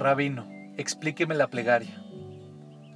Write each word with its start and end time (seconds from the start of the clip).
Rabino, 0.00 0.46
explíqueme 0.78 1.34
la 1.34 1.48
plegaria. 1.48 2.02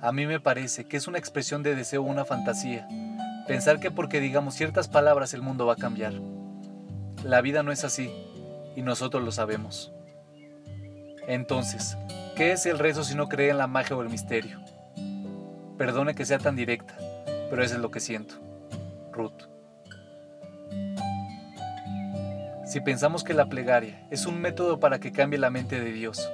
A 0.01 0.11
mí 0.11 0.25
me 0.25 0.41
parece 0.41 0.87
que 0.87 0.97
es 0.97 1.07
una 1.07 1.19
expresión 1.19 1.63
de 1.63 1.77
deseo 1.77 2.01
o 2.01 2.07
una 2.07 2.25
fantasía. 2.25 2.89
Pensar 3.47 3.79
que 3.79 3.91
porque 3.91 4.21
digamos 4.21 4.55
ciertas 4.55 4.89
palabras 4.89 5.35
el 5.35 5.43
mundo 5.43 5.67
va 5.67 5.75
a 5.75 5.77
cambiar. 5.77 6.15
La 7.23 7.43
vida 7.43 7.63
no 7.63 7.73
es 7.73 7.85
así, 7.85 8.11
y 8.75 8.81
nosotros 8.81 9.23
lo 9.23 9.33
sabemos. 9.33 9.93
Entonces, 11.29 11.99
¿qué 12.37 12.53
es 12.53 12.65
el 12.65 12.79
rezo 12.79 13.05
si 13.05 13.15
no 13.15 13.29
cree 13.29 13.51
en 13.51 13.59
la 13.59 13.67
magia 13.67 13.97
o 13.97 14.01
el 14.01 14.09
misterio? 14.09 14.63
Perdone 15.77 16.15
que 16.15 16.25
sea 16.25 16.39
tan 16.39 16.57
directa, 16.57 16.97
pero 17.51 17.63
eso 17.63 17.75
es 17.75 17.83
lo 17.83 17.91
que 17.91 18.01
siento. 18.01 18.37
Ruth. 19.13 19.43
Si 22.65 22.81
pensamos 22.81 23.25
que 23.25 23.35
la 23.35 23.51
plegaria 23.51 24.07
es 24.11 24.25
un 24.25 24.41
método 24.41 24.81
para 24.81 25.01
que 25.01 25.13
cambie 25.13 25.39
la 25.39 25.51
mente 25.51 25.81
de 25.81 25.93
Dios, 25.93 26.31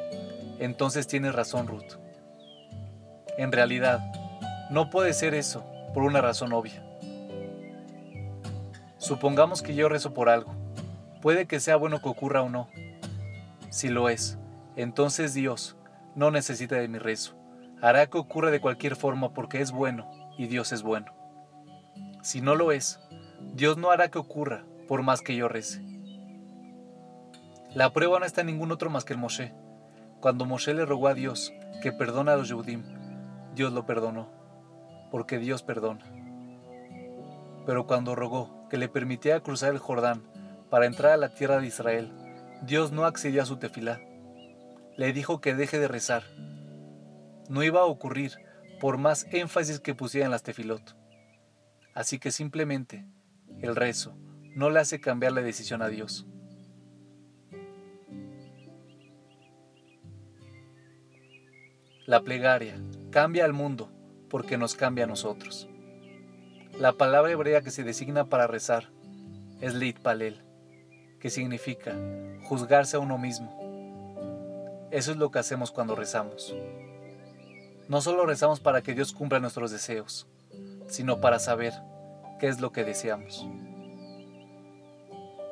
entonces 0.61 1.07
tienes 1.07 1.35
razón, 1.35 1.67
Ruth. 1.67 1.99
En 3.37 3.51
realidad, 3.51 4.01
no 4.71 4.91
puede 4.91 5.13
ser 5.13 5.35
eso 5.35 5.65
por 5.93 6.05
una 6.05 6.21
razón 6.21 6.53
obvia. 6.53 6.85
Supongamos 8.99 9.63
que 9.63 9.75
yo 9.75 9.89
rezo 9.89 10.15
por 10.15 10.29
algo. 10.29 10.55
Puede 11.23 11.47
que 11.47 11.59
sea 11.59 11.77
bueno 11.77 12.01
que 12.01 12.09
ocurra 12.09 12.43
o 12.43 12.49
no. 12.49 12.69
Si 13.71 13.89
lo 13.89 14.09
es, 14.09 14.39
entonces 14.77 15.35
Dios 15.35 15.77
no 16.15 16.31
necesita 16.31 16.77
de 16.77 16.89
mi 16.89 16.99
rezo. 16.99 17.35
Hará 17.81 18.07
que 18.07 18.19
ocurra 18.19 18.51
de 18.51 18.61
cualquier 18.61 18.97
forma 18.97 19.33
porque 19.33 19.61
es 19.61 19.73
bueno 19.73 20.11
y 20.37 20.47
Dios 20.47 20.73
es 20.73 20.83
bueno. 20.83 21.13
Si 22.23 22.43
no 22.43 22.55
lo 22.55 22.73
es, 22.73 23.01
Dios 23.55 23.79
no 23.79 23.91
hará 23.91 24.11
que 24.11 24.19
ocurra 24.19 24.65
por 24.87 25.03
más 25.03 25.23
que 25.23 25.35
yo 25.35 25.49
rece. 25.49 25.83
La 27.75 27.93
prueba 27.93 28.19
no 28.19 28.27
está 28.27 28.43
en 28.43 28.49
ningún 28.49 28.73
otro 28.73 28.91
más 28.91 29.05
que 29.05 29.15
el 29.15 29.19
Moshe. 29.19 29.55
Cuando 30.21 30.45
Moshe 30.45 30.75
le 30.75 30.85
rogó 30.85 31.09
a 31.09 31.15
Dios 31.15 31.53
que 31.83 31.93
perdona 31.93 32.35
a 32.35 32.37
los 32.37 32.49
Yehudim, 32.49 32.83
Dios 33.55 33.73
lo 33.73 33.87
perdonó, 33.87 34.29
porque 35.11 35.39
Dios 35.39 35.63
perdona. 35.63 36.05
Pero 37.65 37.87
cuando 37.87 38.15
rogó 38.15 38.69
que 38.69 38.77
le 38.77 38.89
permitiera 38.89 39.41
cruzar 39.41 39.73
el 39.73 39.79
Jordán 39.79 40.23
para 40.69 40.85
entrar 40.85 41.13
a 41.13 41.17
la 41.17 41.31
tierra 41.31 41.59
de 41.59 41.67
Israel, 41.67 42.13
Dios 42.63 42.93
no 42.93 43.07
accedió 43.07 43.43
a 43.43 43.47
su 43.47 43.57
tefilá. 43.57 44.01
Le 44.99 45.13
dijo 45.15 45.41
que 45.41 45.55
deje 45.55 45.79
de 45.79 45.89
rezar. 45.89 46.25
No 47.49 47.63
iba 47.63 47.81
a 47.81 47.87
ocurrir 47.87 48.33
por 48.79 48.99
más 48.99 49.27
énfasis 49.31 49.81
que 49.81 49.95
pusiera 49.95 50.27
en 50.27 50.31
las 50.31 50.43
tefilot. 50.43 50.97
Así 51.95 52.19
que 52.19 52.31
simplemente 52.31 53.07
el 53.61 53.75
rezo 53.75 54.15
no 54.55 54.69
le 54.69 54.81
hace 54.81 55.01
cambiar 55.01 55.33
la 55.33 55.41
decisión 55.41 55.81
a 55.81 55.89
Dios. 55.89 56.27
La 62.11 62.23
plegaria 62.23 62.75
cambia 63.13 63.45
al 63.45 63.53
mundo 63.53 63.89
porque 64.29 64.59
nos 64.59 64.75
cambia 64.75 65.05
a 65.05 65.07
nosotros. 65.07 65.69
La 66.77 66.95
palabra 66.95 67.31
hebrea 67.31 67.61
que 67.63 67.71
se 67.71 67.85
designa 67.85 68.25
para 68.25 68.49
rezar 68.49 68.91
es 69.61 69.75
palel, 70.01 70.43
que 71.21 71.31
significa 71.31 71.95
juzgarse 72.43 72.97
a 72.97 72.99
uno 72.99 73.17
mismo. 73.17 74.89
Eso 74.91 75.13
es 75.13 75.19
lo 75.19 75.31
que 75.31 75.39
hacemos 75.39 75.71
cuando 75.71 75.95
rezamos. 75.95 76.53
No 77.87 78.01
solo 78.01 78.27
rezamos 78.27 78.59
para 78.59 78.83
que 78.83 78.93
Dios 78.93 79.13
cumpla 79.13 79.39
nuestros 79.39 79.71
deseos, 79.71 80.27
sino 80.89 81.21
para 81.21 81.39
saber 81.39 81.75
qué 82.41 82.49
es 82.49 82.61
lo 82.61 82.73
que 82.73 82.83
deseamos. 82.83 83.47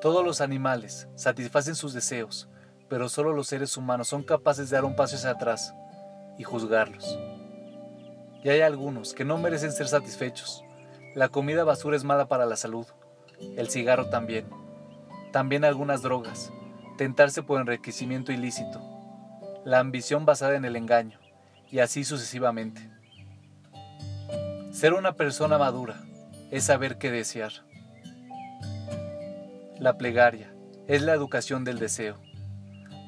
Todos 0.00 0.24
los 0.24 0.40
animales 0.40 1.06
satisfacen 1.14 1.76
sus 1.76 1.94
deseos, 1.94 2.48
pero 2.88 3.08
solo 3.08 3.32
los 3.32 3.46
seres 3.46 3.76
humanos 3.76 4.08
son 4.08 4.24
capaces 4.24 4.70
de 4.70 4.74
dar 4.74 4.84
un 4.84 4.96
paso 4.96 5.14
hacia 5.14 5.30
atrás 5.30 5.72
y 6.38 6.44
juzgarlos. 6.44 7.18
Y 8.42 8.48
hay 8.48 8.60
algunos 8.60 9.12
que 9.12 9.24
no 9.24 9.36
merecen 9.36 9.72
ser 9.72 9.88
satisfechos. 9.88 10.64
La 11.14 11.28
comida 11.28 11.64
basura 11.64 11.96
es 11.96 12.04
mala 12.04 12.28
para 12.28 12.46
la 12.46 12.56
salud, 12.56 12.86
el 13.56 13.68
cigarro 13.68 14.08
también. 14.08 14.46
También 15.32 15.64
algunas 15.64 16.02
drogas, 16.02 16.52
tentarse 16.96 17.42
por 17.42 17.60
enriquecimiento 17.60 18.32
ilícito, 18.32 18.80
la 19.64 19.80
ambición 19.80 20.24
basada 20.24 20.56
en 20.56 20.64
el 20.64 20.76
engaño, 20.76 21.18
y 21.70 21.80
así 21.80 22.04
sucesivamente. 22.04 22.88
Ser 24.70 24.94
una 24.94 25.12
persona 25.12 25.58
madura 25.58 26.00
es 26.50 26.64
saber 26.64 26.98
qué 26.98 27.10
desear. 27.10 27.52
La 29.78 29.98
plegaria 29.98 30.52
es 30.86 31.02
la 31.02 31.12
educación 31.12 31.64
del 31.64 31.78
deseo. 31.78 32.16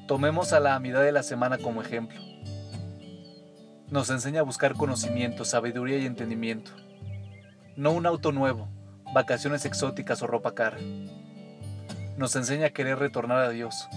Tomemos 0.07 0.53
a 0.53 0.59
la 0.59 0.75
amidad 0.75 1.01
de 1.01 1.11
la 1.11 1.23
semana 1.23 1.57
como 1.57 1.81
ejemplo. 1.81 2.30
Nos 3.91 4.09
enseña 4.09 4.39
a 4.39 4.43
buscar 4.43 4.75
conocimiento, 4.75 5.43
sabiduría 5.43 5.97
y 5.97 6.05
entendimiento. 6.05 6.71
No 7.75 7.91
un 7.91 8.05
auto 8.05 8.31
nuevo, 8.31 8.69
vacaciones 9.13 9.65
exóticas 9.65 10.21
o 10.21 10.27
ropa 10.27 10.55
cara. 10.55 10.77
Nos 12.15 12.33
enseña 12.37 12.67
a 12.67 12.69
querer 12.69 12.99
retornar 12.99 13.39
a 13.39 13.49
Dios. 13.49 13.89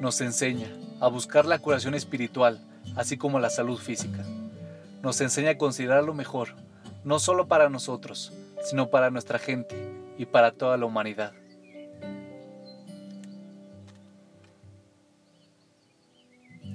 Nos 0.00 0.18
enseña 0.22 0.68
a 0.98 1.08
buscar 1.08 1.44
la 1.44 1.58
curación 1.58 1.94
espiritual, 1.94 2.66
así 2.96 3.18
como 3.18 3.40
la 3.40 3.50
salud 3.50 3.78
física. 3.78 4.24
Nos 5.02 5.20
enseña 5.20 5.50
a 5.50 5.58
considerar 5.58 6.04
lo 6.04 6.14
mejor, 6.14 6.54
no 7.04 7.18
solo 7.18 7.48
para 7.48 7.68
nosotros, 7.68 8.32
sino 8.62 8.88
para 8.88 9.10
nuestra 9.10 9.38
gente 9.38 9.76
y 10.16 10.24
para 10.24 10.52
toda 10.52 10.78
la 10.78 10.86
humanidad. 10.86 11.34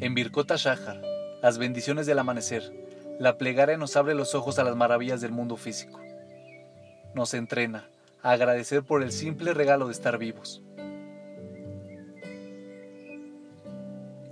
En 0.03 0.15
Birkota 0.15 0.57
Shahar, 0.57 1.01
las 1.41 1.57
bendiciones 1.57 2.05
del 2.05 2.19
amanecer, 2.19 2.73
la 3.21 3.37
plegaria 3.37 3.77
nos 3.77 3.95
abre 3.95 4.13
los 4.13 4.35
ojos 4.35 4.59
a 4.59 4.65
las 4.65 4.75
maravillas 4.75 5.21
del 5.21 5.31
mundo 5.31 5.55
físico. 5.55 6.01
Nos 7.15 7.33
entrena 7.33 7.87
a 8.21 8.31
agradecer 8.31 8.83
por 8.83 9.01
el 9.01 9.13
simple 9.13 9.53
regalo 9.53 9.85
de 9.85 9.93
estar 9.93 10.17
vivos. 10.17 10.61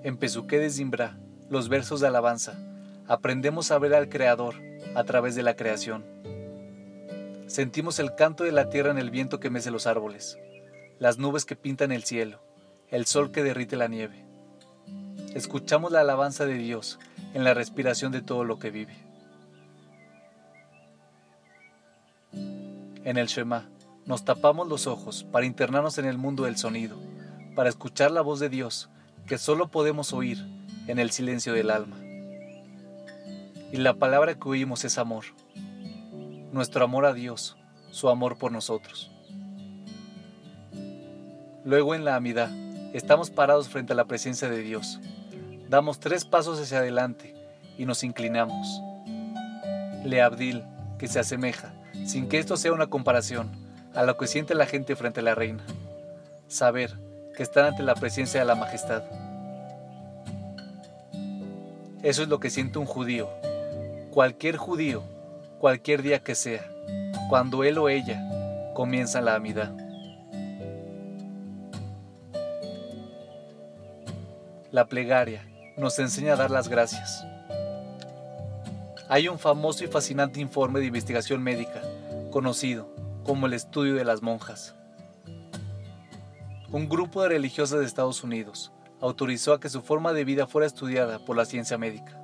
En 0.03 0.17
Pesuque 0.17 0.59
de 0.59 0.69
Zimbra, 0.69 1.17
los 1.49 1.69
versos 1.69 2.01
de 2.01 2.07
alabanza, 2.07 2.59
aprendemos 3.07 3.71
a 3.71 3.79
ver 3.79 3.93
al 3.93 4.09
Creador 4.09 4.55
a 4.93 5.05
través 5.05 5.35
de 5.35 5.43
la 5.43 5.55
creación. 5.55 6.03
Sentimos 7.47 7.97
el 7.99 8.13
canto 8.15 8.43
de 8.43 8.51
la 8.51 8.69
tierra 8.69 8.91
en 8.91 8.97
el 8.97 9.09
viento 9.09 9.39
que 9.39 9.49
mece 9.49 9.71
los 9.71 9.87
árboles, 9.87 10.37
las 10.99 11.17
nubes 11.17 11.45
que 11.45 11.55
pintan 11.55 11.93
el 11.93 12.03
cielo, 12.03 12.41
el 12.89 13.05
sol 13.05 13.31
que 13.31 13.41
derrite 13.41 13.77
la 13.77 13.87
nieve 13.87 14.30
escuchamos 15.33 15.91
la 15.91 16.01
alabanza 16.01 16.45
de 16.45 16.55
Dios 16.55 16.99
en 17.33 17.43
la 17.43 17.53
respiración 17.53 18.11
de 18.11 18.21
todo 18.21 18.43
lo 18.43 18.59
que 18.59 18.71
vive. 18.71 18.95
En 23.03 23.17
el 23.17 23.27
Shema 23.27 23.69
nos 24.05 24.25
tapamos 24.25 24.67
los 24.67 24.87
ojos 24.87 25.23
para 25.23 25.45
internarnos 25.45 25.97
en 25.97 26.05
el 26.05 26.17
mundo 26.17 26.43
del 26.43 26.57
sonido, 26.57 26.97
para 27.55 27.69
escuchar 27.69 28.11
la 28.11 28.21
voz 28.21 28.39
de 28.39 28.49
Dios 28.49 28.89
que 29.25 29.37
solo 29.37 29.69
podemos 29.69 30.13
oír 30.13 30.45
en 30.87 30.99
el 30.99 31.11
silencio 31.11 31.53
del 31.53 31.71
alma. 31.71 31.97
Y 33.71 33.77
la 33.77 33.93
palabra 33.93 34.35
que 34.35 34.49
oímos 34.49 34.83
es 34.83 34.97
amor, 34.97 35.25
nuestro 36.51 36.83
amor 36.83 37.05
a 37.05 37.13
Dios, 37.13 37.57
su 37.89 38.09
amor 38.09 38.37
por 38.37 38.51
nosotros. 38.51 39.11
Luego 41.63 41.95
en 41.95 42.03
la 42.03 42.15
amidad 42.15 42.51
estamos 42.93 43.29
parados 43.29 43.69
frente 43.69 43.93
a 43.93 43.95
la 43.95 44.05
presencia 44.05 44.49
de 44.49 44.61
Dios 44.61 44.99
Damos 45.71 46.01
tres 46.01 46.25
pasos 46.25 46.59
hacia 46.59 46.79
adelante 46.79 47.33
y 47.77 47.85
nos 47.85 48.03
inclinamos. 48.03 48.81
Le 50.03 50.21
Abdil, 50.21 50.65
que 50.99 51.07
se 51.07 51.17
asemeja, 51.17 51.71
sin 52.05 52.27
que 52.27 52.39
esto 52.39 52.57
sea 52.57 52.73
una 52.73 52.87
comparación, 52.87 53.49
a 53.95 54.03
lo 54.03 54.17
que 54.17 54.27
siente 54.27 54.53
la 54.53 54.65
gente 54.65 54.97
frente 54.97 55.21
a 55.21 55.23
la 55.23 55.33
reina. 55.33 55.63
Saber 56.49 56.99
que 57.37 57.43
están 57.43 57.67
ante 57.67 57.83
la 57.83 57.95
presencia 57.95 58.41
de 58.41 58.45
la 58.45 58.55
majestad. 58.55 59.03
Eso 62.03 62.21
es 62.21 62.27
lo 62.27 62.41
que 62.41 62.49
siente 62.49 62.77
un 62.77 62.85
judío, 62.85 63.29
cualquier 64.11 64.57
judío, 64.57 65.03
cualquier 65.57 66.01
día 66.01 66.21
que 66.21 66.35
sea, 66.35 66.69
cuando 67.29 67.63
él 67.63 67.77
o 67.77 67.87
ella 67.87 68.73
comienza 68.73 69.21
la 69.21 69.35
amidad. 69.35 69.71
La 74.73 74.87
plegaria 74.87 75.45
nos 75.77 75.97
enseña 75.99 76.33
a 76.33 76.37
dar 76.37 76.51
las 76.51 76.67
gracias. 76.67 77.25
Hay 79.09 79.27
un 79.27 79.39
famoso 79.39 79.83
y 79.83 79.87
fascinante 79.87 80.39
informe 80.39 80.79
de 80.79 80.85
investigación 80.85 81.43
médica, 81.43 81.81
conocido 82.31 82.93
como 83.23 83.45
el 83.45 83.53
estudio 83.53 83.95
de 83.95 84.05
las 84.05 84.21
monjas. 84.21 84.75
Un 86.71 86.87
grupo 86.87 87.21
de 87.21 87.29
religiosas 87.29 87.79
de 87.79 87.85
Estados 87.85 88.23
Unidos 88.23 88.71
autorizó 89.01 89.53
a 89.53 89.59
que 89.59 89.69
su 89.69 89.81
forma 89.81 90.13
de 90.13 90.23
vida 90.23 90.47
fuera 90.47 90.67
estudiada 90.67 91.19
por 91.25 91.35
la 91.35 91.45
ciencia 91.45 91.77
médica. 91.77 92.17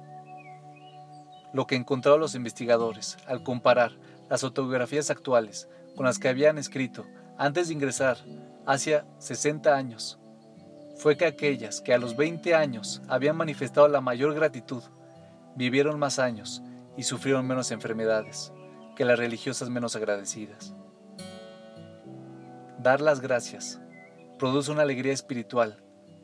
Lo 1.53 1.67
que 1.67 1.75
encontraron 1.75 2.21
los 2.21 2.35
investigadores 2.35 3.17
al 3.27 3.43
comparar 3.43 3.97
las 4.29 4.43
autobiografías 4.43 5.09
actuales 5.09 5.67
con 5.95 6.05
las 6.05 6.19
que 6.19 6.29
habían 6.29 6.57
escrito 6.57 7.05
antes 7.37 7.67
de 7.67 7.73
ingresar 7.73 8.17
hacia 8.65 9.05
60 9.17 9.75
años 9.75 10.19
fue 10.97 11.15
que 11.15 11.25
aquellas 11.25 11.81
que 11.81 11.93
a 11.93 11.97
los 11.97 12.15
20 12.15 12.55
años 12.55 13.01
habían 13.07 13.37
manifestado 13.37 13.87
la 13.87 14.01
mayor 14.01 14.33
gratitud 14.33 14.83
vivieron 15.55 15.99
más 15.99 16.19
años 16.19 16.61
y 16.95 17.03
sufrieron 17.03 17.47
menos 17.47 17.71
enfermedades 17.71 18.51
que 18.95 19.05
las 19.05 19.19
religiosas 19.19 19.69
menos 19.69 19.95
agradecidas. 19.95 20.73
Dar 22.79 22.99
las 23.01 23.21
gracias 23.21 23.79
produce 24.39 24.71
una 24.71 24.81
alegría 24.81 25.13
espiritual 25.13 25.83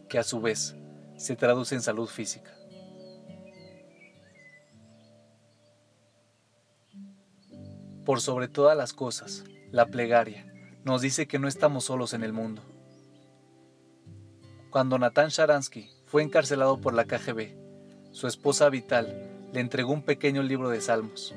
que 0.10 0.18
a 0.18 0.24
su 0.24 0.42
vez 0.42 0.76
se 1.18 1.36
traduce 1.36 1.76
en 1.76 1.82
salud 1.82 2.08
física. 2.08 2.52
Por 8.06 8.22
sobre 8.22 8.48
todas 8.48 8.76
las 8.76 8.92
cosas, 8.92 9.44
la 9.72 9.86
plegaria 9.86 10.52
nos 10.84 11.02
dice 11.02 11.28
que 11.28 11.40
no 11.40 11.48
estamos 11.48 11.86
solos 11.86 12.14
en 12.14 12.24
el 12.24 12.34
mundo. 12.34 12.73
Cuando 14.74 14.98
Natán 14.98 15.30
Sharansky 15.30 15.88
fue 16.08 16.24
encarcelado 16.24 16.82
por 16.82 16.96
la 16.96 17.06
KGB, 17.06 17.54
su 18.10 18.26
esposa 18.26 18.70
Vital 18.70 19.30
le 19.52 19.60
entregó 19.60 19.94
un 19.94 20.02
pequeño 20.02 20.42
libro 20.42 20.70
de 20.70 20.82
salmos. 20.82 21.36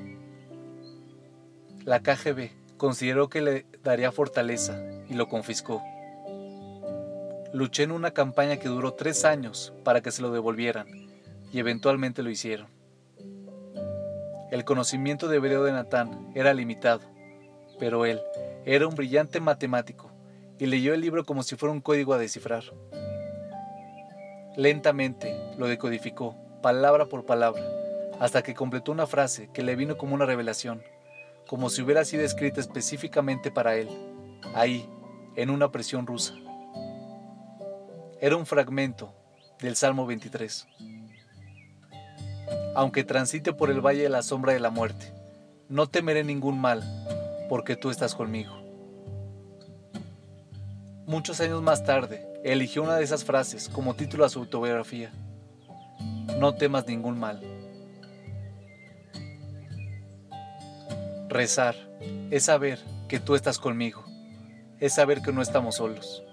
La 1.85 2.01
KGB 2.01 2.49
consideró 2.77 3.29
que 3.29 3.41
le 3.41 3.67
daría 3.83 4.11
fortaleza 4.11 4.81
y 5.07 5.13
lo 5.13 5.27
confiscó. 5.27 5.83
Luché 7.53 7.83
en 7.83 7.91
una 7.91 8.09
campaña 8.09 8.57
que 8.57 8.69
duró 8.69 8.95
tres 8.95 9.23
años 9.23 9.71
para 9.83 10.01
que 10.01 10.09
se 10.09 10.23
lo 10.23 10.31
devolvieran 10.31 10.87
y 11.53 11.59
eventualmente 11.59 12.23
lo 12.23 12.31
hicieron. 12.31 12.69
El 14.49 14.65
conocimiento 14.65 15.27
de 15.27 15.37
hebreo 15.37 15.63
de 15.63 15.73
Natán 15.73 16.31
era 16.33 16.55
limitado, 16.55 17.01
pero 17.77 18.03
él 18.07 18.19
era 18.65 18.87
un 18.87 18.95
brillante 18.95 19.39
matemático 19.39 20.09
y 20.57 20.65
leyó 20.65 20.95
el 20.95 21.01
libro 21.01 21.23
como 21.23 21.43
si 21.43 21.55
fuera 21.55 21.71
un 21.71 21.81
código 21.81 22.15
a 22.15 22.17
descifrar. 22.17 22.63
Lentamente 24.57 25.39
lo 25.59 25.67
decodificó, 25.67 26.35
palabra 26.63 27.05
por 27.05 27.27
palabra, 27.27 27.61
hasta 28.19 28.41
que 28.41 28.55
completó 28.55 28.91
una 28.91 29.05
frase 29.05 29.51
que 29.53 29.61
le 29.61 29.75
vino 29.75 29.97
como 29.97 30.15
una 30.15 30.25
revelación, 30.25 30.81
como 31.45 31.69
si 31.69 31.83
hubiera 31.83 32.03
sido 32.03 32.23
escrita 32.23 32.59
específicamente 32.59 33.51
para 33.51 33.75
él, 33.75 33.87
ahí, 34.55 34.89
en 35.35 35.51
una 35.51 35.71
presión 35.71 36.07
rusa. 36.07 36.33
Era 38.19 38.35
un 38.35 38.47
fragmento 38.47 39.13
del 39.61 39.75
Salmo 39.75 40.07
23. 40.07 40.67
Aunque 42.73 43.03
transite 43.03 43.53
por 43.53 43.69
el 43.69 43.79
valle 43.79 44.01
de 44.01 44.09
la 44.09 44.23
sombra 44.23 44.53
de 44.53 44.59
la 44.59 44.71
muerte, 44.71 45.13
no 45.69 45.85
temeré 45.85 46.23
ningún 46.23 46.59
mal, 46.59 46.83
porque 47.47 47.75
tú 47.75 47.91
estás 47.91 48.15
conmigo. 48.15 48.55
Muchos 51.05 51.39
años 51.41 51.61
más 51.61 51.83
tarde, 51.83 52.26
eligió 52.53 52.81
una 52.81 52.95
de 52.95 53.03
esas 53.03 53.25
frases 53.25 53.67
como 53.67 53.95
título 53.95 54.23
a 54.23 54.29
su 54.29 54.39
autobiografía. 54.39 55.11
No 56.39 56.55
temas 56.55 56.87
ningún 56.87 57.19
mal. 57.19 57.41
Rezar 61.27 61.75
es 62.31 62.45
saber 62.45 62.79
que 63.09 63.19
tú 63.19 63.35
estás 63.35 63.59
conmigo, 63.59 64.05
es 64.79 64.93
saber 64.93 65.21
que 65.21 65.33
no 65.33 65.41
estamos 65.41 65.75
solos. 65.75 66.23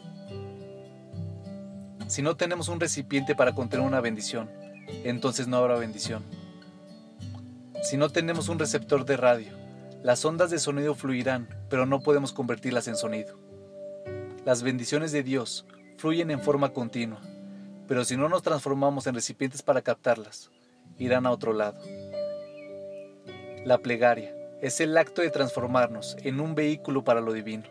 Si 2.06 2.22
no 2.22 2.36
tenemos 2.36 2.68
un 2.68 2.78
recipiente 2.78 3.34
para 3.34 3.52
contener 3.52 3.84
una 3.84 4.00
bendición, 4.00 4.48
entonces 5.02 5.48
no 5.48 5.56
habrá 5.56 5.74
bendición. 5.74 6.22
Si 7.82 7.96
no 7.96 8.08
tenemos 8.08 8.48
un 8.48 8.60
receptor 8.60 9.04
de 9.04 9.16
radio, 9.16 9.52
las 10.04 10.24
ondas 10.24 10.50
de 10.50 10.60
sonido 10.60 10.94
fluirán, 10.94 11.48
pero 11.68 11.86
no 11.86 12.00
podemos 12.00 12.32
convertirlas 12.32 12.86
en 12.86 12.94
sonido. 12.94 13.36
Las 14.44 14.62
bendiciones 14.62 15.10
de 15.10 15.24
Dios 15.24 15.66
fluyen 15.96 16.30
en 16.30 16.40
forma 16.40 16.72
continua, 16.72 17.20
pero 17.86 18.04
si 18.04 18.16
no 18.16 18.28
nos 18.28 18.42
transformamos 18.42 19.06
en 19.06 19.14
recipientes 19.14 19.62
para 19.62 19.82
captarlas, 19.82 20.50
irán 20.98 21.26
a 21.26 21.30
otro 21.30 21.52
lado. 21.52 21.78
La 23.64 23.78
plegaria 23.78 24.34
es 24.60 24.80
el 24.80 24.96
acto 24.96 25.22
de 25.22 25.30
transformarnos 25.30 26.16
en 26.22 26.40
un 26.40 26.54
vehículo 26.54 27.04
para 27.04 27.20
lo 27.20 27.32
divino. 27.32 27.64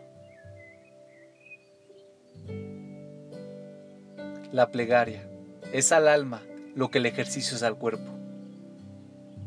La 4.52 4.70
plegaria 4.70 5.28
es 5.72 5.90
al 5.92 6.08
alma 6.08 6.42
lo 6.74 6.90
que 6.90 6.98
el 6.98 7.06
ejercicio 7.06 7.56
es 7.56 7.62
al 7.62 7.76
cuerpo. 7.76 8.10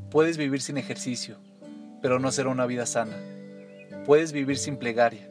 Puedes 0.10 0.38
vivir 0.38 0.62
sin 0.62 0.78
ejercicio, 0.78 1.38
pero 2.02 2.20
no 2.20 2.32
será 2.32 2.50
una 2.50 2.66
vida 2.66 2.86
sana. 2.86 3.18
Puedes 4.06 4.32
vivir 4.32 4.58
sin 4.58 4.78
plegaria, 4.78 5.30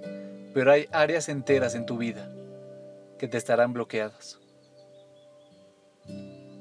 pero 0.52 0.72
hay 0.72 0.87
áreas 0.92 1.28
enteras 1.28 1.75
en 1.75 1.87
tu 1.87 1.99
vida 1.99 2.31
que 3.18 3.28
te 3.28 3.38
estarán 3.38 3.72
bloqueadas. 3.72 4.38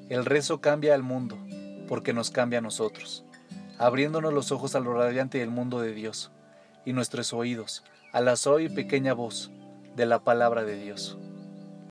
El 0.10 0.26
rezo 0.26 0.62
cambia 0.62 0.94
al 0.94 1.04
mundo 1.04 1.38
porque 1.88 2.14
nos 2.14 2.32
cambia 2.32 2.60
a 2.60 2.62
nosotros, 2.62 3.26
abriéndonos 3.78 4.34
los 4.34 4.52
ojos 4.52 4.76
a 4.76 4.80
lo 4.80 4.94
radiante 4.94 5.40
del 5.40 5.50
mundo 5.50 5.80
de 5.80 5.94
Dios 5.94 6.32
y 6.86 6.94
nuestros 6.94 7.34
oídos 7.34 7.84
a 8.14 8.22
la 8.22 8.36
soy 8.36 8.66
y 8.66 8.70
pequeña 8.70 9.14
voz 9.14 9.52
de 9.96 10.06
la 10.06 10.20
palabra 10.20 10.64
de 10.64 10.78
Dios. 10.78 11.18